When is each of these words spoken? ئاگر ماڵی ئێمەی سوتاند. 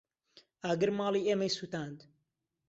ئاگر 0.63 0.89
ماڵی 0.97 1.25
ئێمەی 1.27 1.55
سوتاند. 1.57 1.99